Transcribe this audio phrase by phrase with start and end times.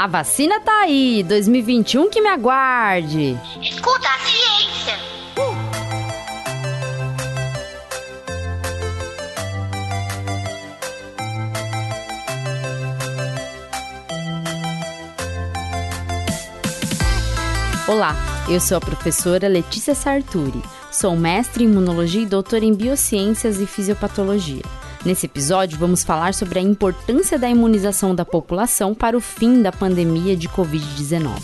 [0.00, 3.38] A vacina tá aí, 2021 que me aguarde.
[3.60, 4.98] Escuta a ciência.
[17.86, 18.16] Olá,
[18.48, 20.62] eu sou a professora Letícia Sarturi.
[20.90, 24.62] Sou mestre em imunologia e doutora em biociências e fisiopatologia.
[25.04, 29.72] Nesse episódio, vamos falar sobre a importância da imunização da população para o fim da
[29.72, 31.40] pandemia de Covid-19.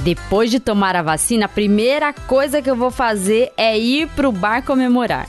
[0.00, 4.32] Depois de tomar a vacina, a primeira coisa que eu vou fazer é ir pro
[4.32, 5.28] bar comemorar.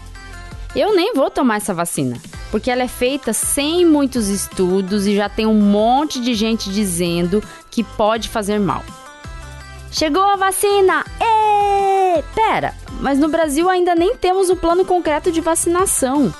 [0.75, 2.17] Eu nem vou tomar essa vacina,
[2.49, 7.43] porque ela é feita sem muitos estudos e já tem um monte de gente dizendo
[7.69, 8.83] que pode fazer mal.
[9.91, 11.05] Chegou a vacina!
[11.21, 12.23] Ê!
[12.33, 16.33] Pera, mas no Brasil ainda nem temos um plano concreto de vacinação.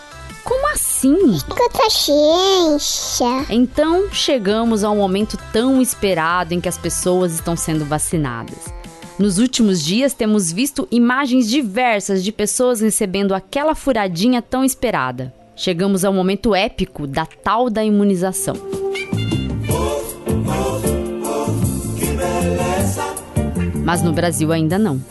[0.46, 1.36] Como assim?
[1.36, 3.46] Escuta ciência.
[3.50, 8.74] Então chegamos ao momento tão esperado em que as pessoas estão sendo vacinadas.
[9.20, 15.34] Nos últimos dias temos visto imagens diversas de pessoas recebendo aquela furadinha tão esperada.
[15.58, 18.56] Chegamos ao momento épico da tal da imunização.
[23.84, 25.02] Mas no Brasil ainda não.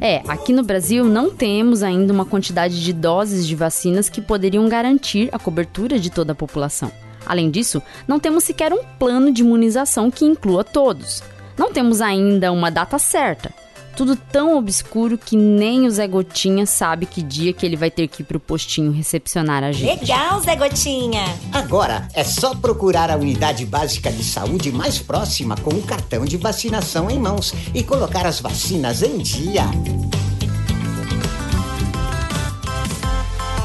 [0.00, 4.66] É, aqui no Brasil não temos ainda uma quantidade de doses de vacinas que poderiam
[4.66, 6.90] garantir a cobertura de toda a população.
[7.26, 11.22] Além disso, não temos sequer um plano de imunização que inclua todos.
[11.56, 13.52] Não temos ainda uma data certa.
[13.96, 18.08] Tudo tão obscuro que nem o Zé Gotinha sabe que dia que ele vai ter
[18.08, 20.00] que ir pro postinho recepcionar a gente.
[20.00, 21.24] Legal, Zé Gotinha.
[21.52, 26.36] Agora é só procurar a unidade básica de saúde mais próxima com o cartão de
[26.36, 29.64] vacinação em mãos e colocar as vacinas em dia.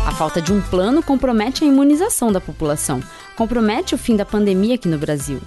[0.05, 3.01] A falta de um plano compromete a imunização da população,
[3.35, 5.39] compromete o fim da pandemia aqui no Brasil.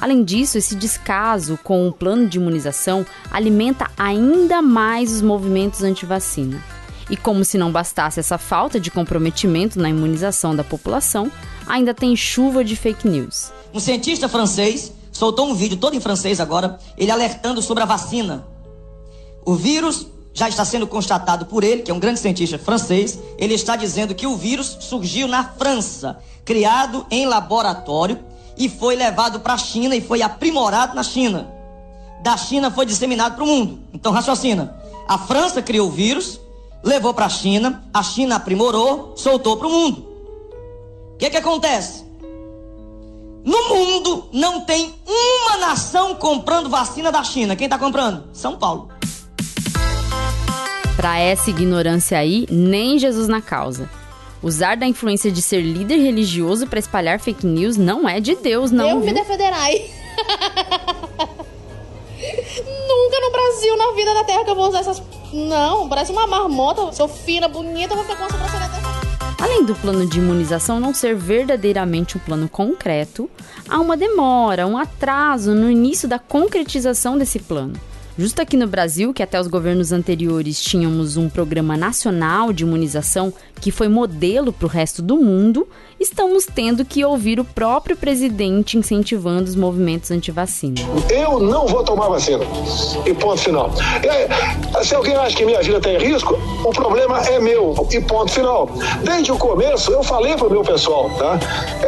[0.00, 6.64] Além disso, esse descaso com o plano de imunização alimenta ainda mais os movimentos anti-vacina.
[7.10, 11.30] E como se não bastasse essa falta de comprometimento na imunização da população,
[11.66, 13.52] ainda tem chuva de fake news.
[13.74, 18.46] Um cientista francês soltou um vídeo todo em francês agora, ele alertando sobre a vacina.
[19.44, 23.18] O vírus já está sendo constatado por ele, que é um grande cientista francês.
[23.36, 29.40] Ele está dizendo que o vírus surgiu na França, criado em laboratório e foi levado
[29.40, 31.50] para a China e foi aprimorado na China.
[32.22, 33.80] Da China foi disseminado para o mundo.
[33.92, 34.76] Então raciocina.
[35.08, 36.40] A França criou o vírus,
[36.82, 40.06] levou para a China, a China aprimorou, soltou para o mundo.
[41.14, 42.04] O que, que acontece?
[43.44, 47.56] No mundo não tem uma nação comprando vacina da China.
[47.56, 48.24] Quem está comprando?
[48.32, 48.88] São Paulo.
[50.96, 53.88] Para essa ignorância aí, nem Jesus na causa.
[54.42, 58.70] Usar da influência de ser líder religioso para espalhar fake news não é de Deus,
[58.70, 58.88] não.
[58.88, 59.14] Eu me viu?
[59.14, 59.90] defenderai.
[62.88, 65.02] Nunca no Brasil, na vida da terra, que eu vou usar essas.
[65.32, 66.92] Não, parece uma marmota.
[66.92, 68.90] Sou fina, bonita, eu vou com essa sobrancelha dessa.
[69.42, 73.30] Além do plano de imunização não ser verdadeiramente um plano concreto,
[73.68, 77.72] há uma demora, um atraso no início da concretização desse plano.
[78.18, 83.32] Justo aqui no Brasil, que até os governos anteriores tínhamos um programa nacional de imunização
[83.60, 88.78] que foi modelo para o resto do mundo, estamos tendo que ouvir o próprio presidente
[88.78, 90.80] incentivando os movimentos anti-vacina.
[91.10, 92.42] Eu não vou tomar vacina.
[93.06, 93.70] E ponto final.
[94.02, 97.86] É, se alguém acha que minha vida tem risco, o problema é meu.
[97.90, 98.68] E ponto final.
[99.04, 101.38] Desde o começo, eu falei pro meu pessoal, tá?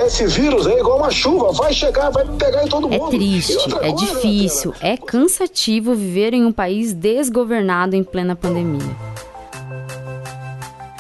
[0.04, 3.14] Esse vírus é igual uma chuva, vai chegar, vai pegar em todo É mundo.
[3.14, 9.12] E triste, é coisa, difícil, é cansativo viver em um país desgovernado em plena pandemia.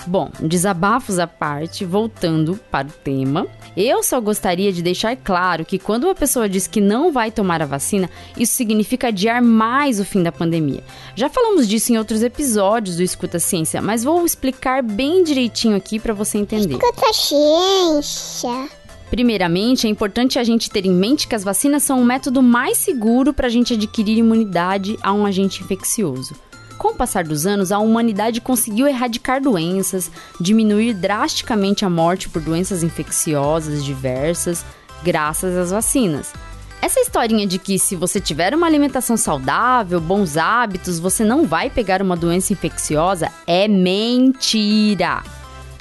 [0.06, 3.46] Bom, desabafos à parte, voltando para o tema,
[3.76, 7.62] eu só gostaria de deixar claro que quando uma pessoa diz que não vai tomar
[7.62, 10.82] a vacina, isso significa adiar mais o fim da pandemia.
[11.14, 15.98] Já falamos disso em outros episódios do Escuta Ciência, mas vou explicar bem direitinho aqui
[15.98, 16.74] para você entender.
[16.74, 18.81] Escuta ciência.
[19.12, 22.78] Primeiramente, é importante a gente ter em mente que as vacinas são o método mais
[22.78, 26.34] seguro para a gente adquirir imunidade a um agente infeccioso.
[26.78, 30.10] Com o passar dos anos, a humanidade conseguiu erradicar doenças,
[30.40, 34.64] diminuir drasticamente a morte por doenças infecciosas diversas,
[35.02, 36.32] graças às vacinas.
[36.80, 41.68] Essa historinha de que se você tiver uma alimentação saudável, bons hábitos, você não vai
[41.68, 45.22] pegar uma doença infecciosa é mentira.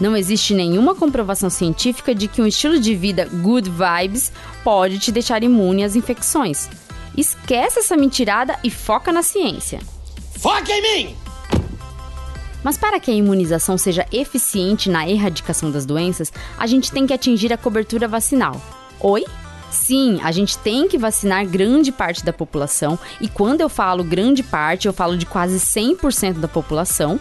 [0.02, 4.32] Não existe nenhuma comprovação científica de que um estilo de vida good vibes
[4.64, 6.68] pode te deixar imune às infecções.
[7.16, 9.80] Esquece essa mentirada e foca na ciência.
[10.40, 11.16] Foca em mim!
[12.64, 17.14] Mas para que a imunização seja eficiente na erradicação das doenças, a gente tem que
[17.14, 18.60] atingir a cobertura vacinal.
[19.00, 19.24] Oi?
[19.70, 24.42] Sim, a gente tem que vacinar grande parte da população, e quando eu falo grande
[24.42, 27.20] parte, eu falo de quase 100% da população,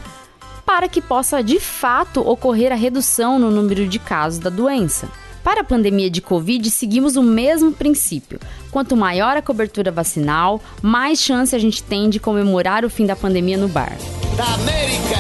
[0.73, 5.09] para que possa de fato ocorrer a redução no número de casos da doença.
[5.43, 8.39] Para a pandemia de Covid, seguimos o mesmo princípio.
[8.71, 13.17] Quanto maior a cobertura vacinal, mais chance a gente tem de comemorar o fim da
[13.17, 13.97] pandemia no bar.
[14.37, 15.19] Da América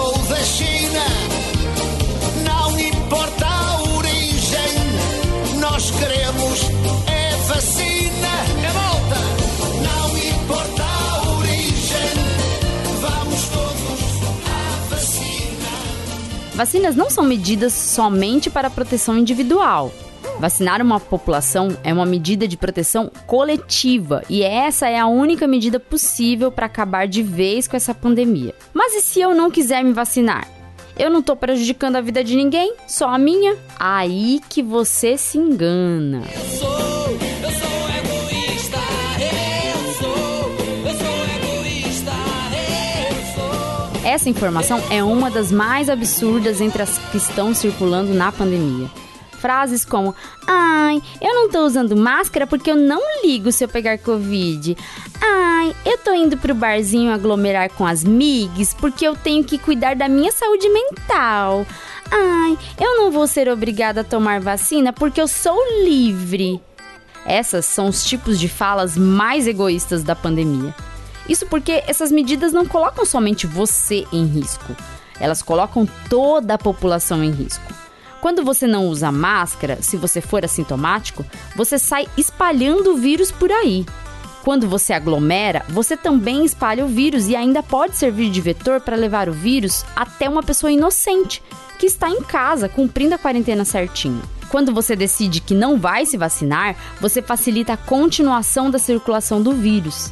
[0.00, 0.16] ou
[16.58, 19.92] Vacinas não são medidas somente para proteção individual.
[20.40, 25.78] Vacinar uma população é uma medida de proteção coletiva e essa é a única medida
[25.78, 28.56] possível para acabar de vez com essa pandemia.
[28.74, 30.48] Mas e se eu não quiser me vacinar?
[30.98, 33.56] Eu não tô prejudicando a vida de ninguém, só a minha?
[33.78, 36.22] Aí que você se engana.
[44.08, 48.88] Essa informação é uma das mais absurdas entre as que estão circulando na pandemia.
[49.32, 50.14] Frases como:
[50.46, 54.74] Ai, eu não tô usando máscara porque eu não ligo se eu pegar Covid.
[55.20, 59.94] Ai, eu tô indo pro barzinho aglomerar com as migs porque eu tenho que cuidar
[59.94, 61.66] da minha saúde mental.
[62.10, 66.58] Ai, eu não vou ser obrigada a tomar vacina porque eu sou livre.
[67.26, 70.74] Essas são os tipos de falas mais egoístas da pandemia.
[71.28, 74.74] Isso porque essas medidas não colocam somente você em risco,
[75.20, 77.72] elas colocam toda a população em risco.
[78.20, 83.50] Quando você não usa máscara, se você for assintomático, você sai espalhando o vírus por
[83.52, 83.86] aí.
[84.42, 88.96] Quando você aglomera, você também espalha o vírus e ainda pode servir de vetor para
[88.96, 91.42] levar o vírus até uma pessoa inocente
[91.78, 94.22] que está em casa cumprindo a quarentena certinho.
[94.48, 99.52] Quando você decide que não vai se vacinar, você facilita a continuação da circulação do
[99.52, 100.10] vírus.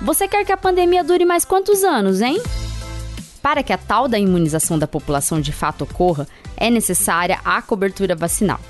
[0.00, 2.40] Você quer que a pandemia dure mais quantos anos, hein?
[3.42, 8.14] Para que a tal da imunização da população de fato ocorra, é necessária a cobertura
[8.14, 8.60] vacinal.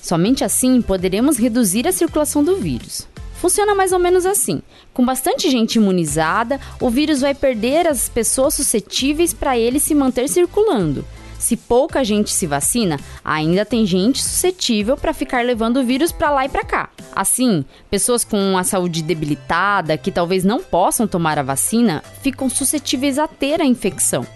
[0.00, 3.06] Somente assim poderemos reduzir a circulação do vírus.
[3.34, 4.62] Funciona mais ou menos assim:
[4.94, 10.26] com bastante gente imunizada, o vírus vai perder as pessoas suscetíveis para ele se manter
[10.28, 11.04] circulando.
[11.38, 16.30] Se pouca gente se vacina, ainda tem gente suscetível para ficar levando o vírus para
[16.30, 16.90] lá e para cá.
[17.14, 23.18] Assim, pessoas com a saúde debilitada, que talvez não possam tomar a vacina, ficam suscetíveis
[23.18, 24.26] a ter a infecção.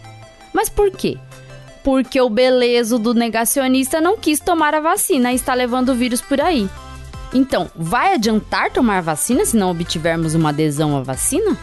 [0.53, 1.19] Mas por quê?
[1.83, 6.21] Porque o belezo do negacionista não quis tomar a vacina e está levando o vírus
[6.21, 6.69] por aí.
[7.35, 11.57] Então, vai adiantar tomar vacina se não obtivermos uma adesão à vacina?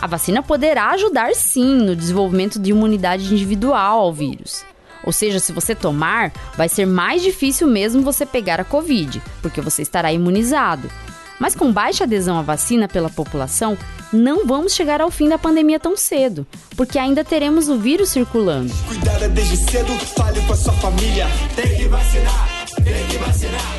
[0.00, 4.64] A vacina poderá ajudar sim no desenvolvimento de imunidade individual ao vírus.
[5.04, 9.60] Ou seja, se você tomar, vai ser mais difícil mesmo você pegar a Covid, porque
[9.60, 10.90] você estará imunizado.
[11.38, 13.76] Mas com baixa adesão à vacina pela população,
[14.12, 18.72] não vamos chegar ao fim da pandemia tão cedo, porque ainda teremos o vírus circulando.
[18.86, 21.26] Cuidado desde cedo, fale com a sua família.
[21.56, 22.49] Tem que vacinar.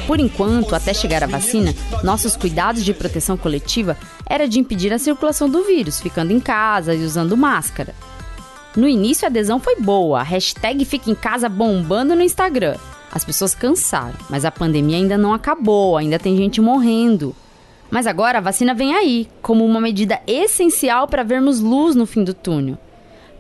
[0.08, 5.00] Por enquanto, até chegar a vacina, nossos cuidados de proteção coletiva era de impedir a
[5.00, 7.96] circulação do vírus, ficando em casa e usando máscara.
[8.76, 12.78] No início a adesão foi boa, a hashtag Fica em Casa bombando no Instagram.
[13.12, 17.36] As pessoas cansaram, mas a pandemia ainda não acabou, ainda tem gente morrendo.
[17.90, 22.24] Mas agora a vacina vem aí, como uma medida essencial para vermos luz no fim
[22.24, 22.78] do túnel.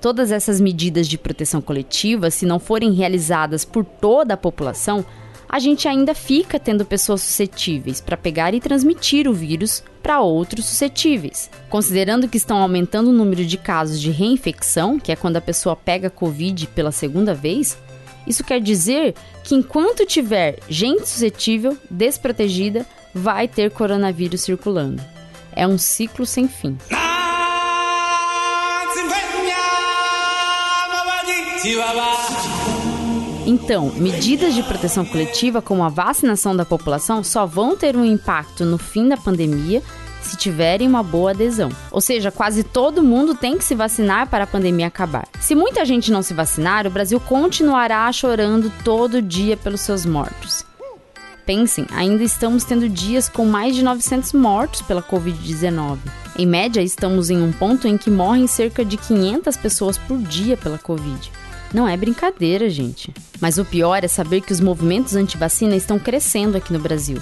[0.01, 5.05] Todas essas medidas de proteção coletiva, se não forem realizadas por toda a população,
[5.51, 10.65] a gente ainda fica tendo pessoas suscetíveis para pegar e transmitir o vírus para outros
[10.65, 11.49] suscetíveis.
[11.69, 15.75] Considerando que estão aumentando o número de casos de reinfecção, que é quando a pessoa
[15.75, 17.77] pega Covid pela segunda vez,
[18.25, 25.03] isso quer dizer que enquanto tiver gente suscetível, desprotegida, vai ter coronavírus circulando.
[25.53, 26.77] É um ciclo sem fim.
[33.51, 38.63] Então, medidas de proteção coletiva como a vacinação da população só vão ter um impacto
[38.63, 39.83] no fim da pandemia
[40.21, 41.69] se tiverem uma boa adesão.
[41.91, 45.27] Ou seja, quase todo mundo tem que se vacinar para a pandemia acabar.
[45.41, 50.63] Se muita gente não se vacinar, o Brasil continuará chorando todo dia pelos seus mortos.
[51.45, 55.97] Pensem, ainda estamos tendo dias com mais de 900 mortos pela Covid-19.
[56.37, 60.55] Em média, estamos em um ponto em que morrem cerca de 500 pessoas por dia
[60.55, 61.29] pela Covid.
[61.73, 63.13] Não é brincadeira, gente.
[63.39, 67.17] Mas o pior é saber que os movimentos anti-vacina estão crescendo aqui no Brasil.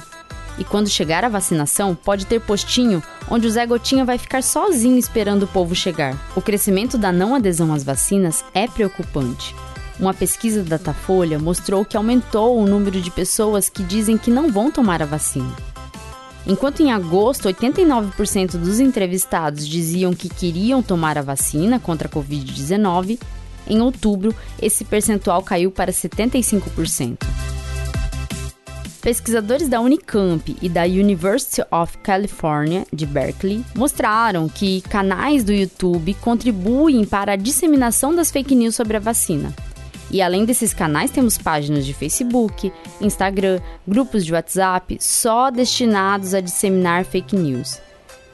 [0.58, 4.98] E quando chegar a vacinação, pode ter postinho onde o Zé Gotinha vai ficar sozinho
[4.98, 6.18] esperando o povo chegar.
[6.36, 9.56] O crescimento da não adesão às vacinas é preocupante.
[10.00, 14.51] Uma pesquisa da Datafolha mostrou que aumentou o número de pessoas que dizem que não
[14.51, 15.53] vão tomar a vacina.
[16.48, 23.20] Enquanto em agosto 89% dos entrevistados diziam que queriam tomar a vacina contra a Covid-19,
[23.68, 27.18] em outubro esse percentual caiu para 75%.
[29.01, 36.13] Pesquisadores da Unicamp e da University of California, de Berkeley, mostraram que canais do YouTube
[36.16, 39.54] contribuem para a disseminação das fake news sobre a vacina.
[40.12, 46.42] E além desses canais, temos páginas de Facebook, Instagram, grupos de WhatsApp só destinados a
[46.42, 47.80] disseminar fake news.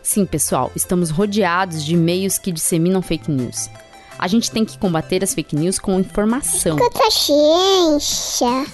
[0.01, 3.69] Sim, pessoal, estamos rodeados de meios que disseminam fake news.
[4.17, 6.77] A gente tem que combater as fake news com informação.
[6.77, 8.65] Escuta ciência.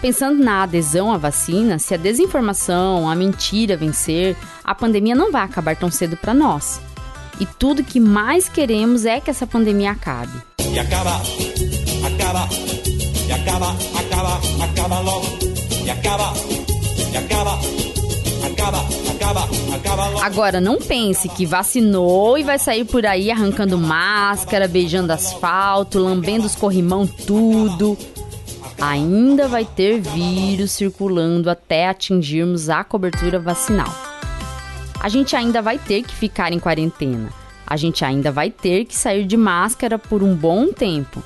[0.00, 5.42] Pensando na adesão à vacina, se a desinformação, a mentira vencer, a pandemia não vai
[5.42, 6.80] acabar tão cedo para nós.
[7.40, 10.32] E tudo que mais queremos é que essa pandemia acabe.
[10.58, 11.22] E acaba,
[12.06, 12.48] acaba,
[13.26, 15.26] e acaba, acaba, acaba logo.
[15.84, 16.32] E acaba,
[17.12, 17.58] e acaba,
[18.46, 18.78] acaba,
[19.10, 20.22] acaba, acaba logo.
[20.22, 26.46] Agora, não pense que vacinou e vai sair por aí arrancando máscara, beijando asfalto, lambendo
[26.46, 27.96] os corrimão tudo.
[28.80, 33.92] Ainda vai ter vírus circulando até atingirmos a cobertura vacinal.
[35.00, 37.30] A gente ainda vai ter que ficar em quarentena.
[37.66, 41.22] A gente ainda vai ter que sair de máscara por um bom tempo.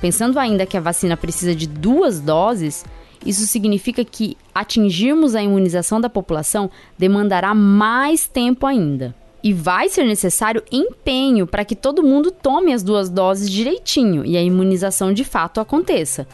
[0.00, 2.84] Pensando ainda que a vacina precisa de duas doses,
[3.24, 9.14] isso significa que atingirmos a imunização da população demandará mais tempo ainda.
[9.42, 14.36] E vai ser necessário empenho para que todo mundo tome as duas doses direitinho e
[14.36, 16.26] a imunização de fato aconteça.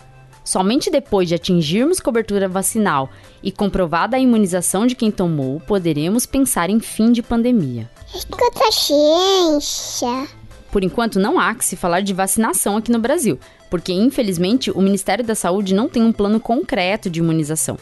[0.44, 3.10] Somente depois de atingirmos cobertura vacinal
[3.42, 7.90] e comprovada a imunização de quem tomou, poderemos pensar em fim de pandemia.
[8.14, 10.26] Escuta ciência.
[10.70, 13.38] Por enquanto, não há que se falar de vacinação aqui no Brasil,
[13.70, 17.78] porque infelizmente o Ministério da Saúde não tem um plano concreto de imunização.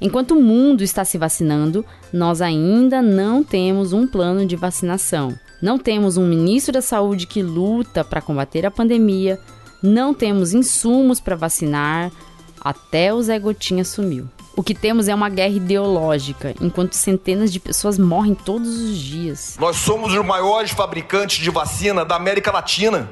[0.00, 5.36] Enquanto o mundo está se vacinando, nós ainda não temos um plano de vacinação.
[5.60, 9.40] Não temos um ministro da Saúde que luta para combater a pandemia,
[9.82, 12.12] não temos insumos para vacinar,
[12.60, 14.28] até o Zé Gotinha sumiu.
[14.58, 19.56] O que temos é uma guerra ideológica, enquanto centenas de pessoas morrem todos os dias.
[19.56, 23.08] Nós somos os maiores fabricantes de vacina da América Latina.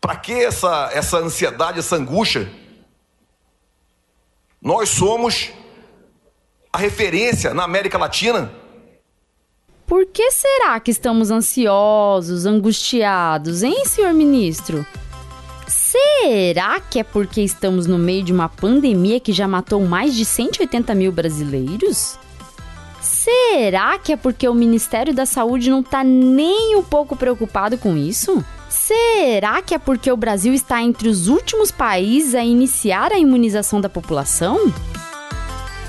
[0.00, 2.50] Para que essa, essa ansiedade, essa angústia?
[4.58, 5.50] Nós somos
[6.72, 8.50] a referência na América Latina.
[9.86, 14.86] Por que será que estamos ansiosos, angustiados, hein, senhor ministro?
[16.22, 20.24] Será que é porque estamos no meio de uma pandemia que já matou mais de
[20.24, 22.18] 180 mil brasileiros?
[23.00, 27.96] Será que é porque o Ministério da Saúde não está nem um pouco preocupado com
[27.96, 28.44] isso?
[28.68, 33.80] Será que é porque o Brasil está entre os últimos países a iniciar a imunização
[33.80, 34.72] da população?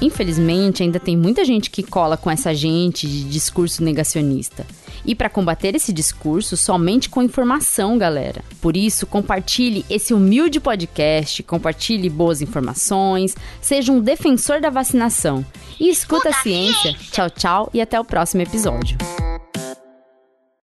[0.01, 4.65] Infelizmente, ainda tem muita gente que cola com essa gente de discurso negacionista.
[5.05, 8.43] E para combater esse discurso, somente com informação, galera.
[8.61, 15.45] Por isso, compartilhe esse humilde podcast, compartilhe boas informações, seja um defensor da vacinação.
[15.79, 16.93] E escuta a ciência.
[17.11, 18.97] Tchau, tchau e até o próximo episódio.